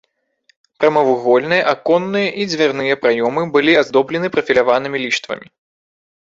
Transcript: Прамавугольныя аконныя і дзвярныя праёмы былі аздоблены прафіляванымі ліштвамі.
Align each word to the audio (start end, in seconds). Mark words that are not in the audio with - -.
Прамавугольныя 0.79 1.67
аконныя 1.73 2.29
і 2.41 2.47
дзвярныя 2.53 2.95
праёмы 3.05 3.43
былі 3.59 3.77
аздоблены 3.83 4.27
прафіляванымі 4.37 4.97
ліштвамі. 5.05 5.47